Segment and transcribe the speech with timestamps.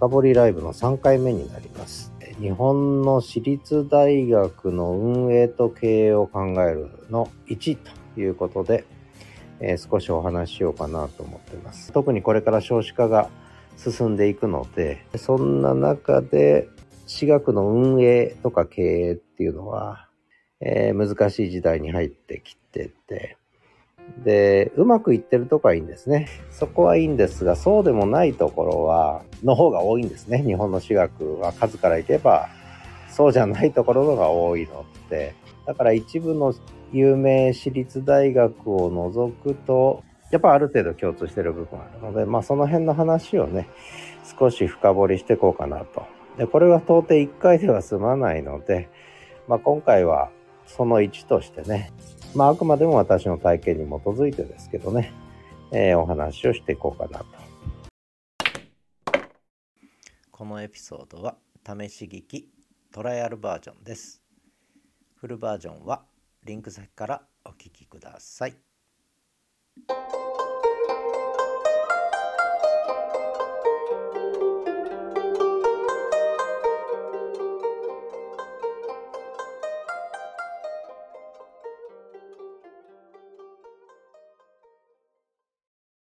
[0.00, 2.10] 深掘りライブの3回目になります。
[2.40, 7.76] 日本の私立大学の運営と経営を考えるの1
[8.14, 8.86] ということで、
[9.60, 11.92] えー、少しお話ししようかなと思っています。
[11.92, 13.28] 特にこれから少子化が
[13.76, 16.70] 進んでいくのでそんな中で
[17.06, 20.08] 私学の運営とか経営っていうのは、
[20.62, 23.36] えー、難しい時代に入ってきてて
[24.18, 26.28] で、うまくいってるとこはいいんですね。
[26.50, 30.42] そこはいいんですが、そうでもないところは、の方が多いんですね。
[30.42, 32.48] 日本の私学は数からいけば、
[33.08, 35.34] そうじゃないところのが多いので、
[35.66, 36.54] だから一部の
[36.92, 43.68] 有名私立大学を除くと、やっぱある程度共通してる部分があるので、まあその辺の話をね、
[44.38, 46.04] 少し深掘りしていこうかなと。
[46.38, 48.88] で、これは到底1回では済まないので、
[49.48, 50.30] まあ今回は
[50.66, 51.92] その1としてね、
[52.34, 55.12] まあ、あくまでも私の体験に基づいてですけどね、
[55.72, 57.26] えー、お話をしていこうかなと。
[60.30, 62.48] このエピソードは試し聞き
[62.92, 64.22] トライアルバージョンです。
[65.16, 66.04] フルバージョンは
[66.44, 68.69] リンク先からお聞きください。